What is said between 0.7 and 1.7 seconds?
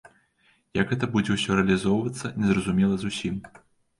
Як гэта будзе ўсё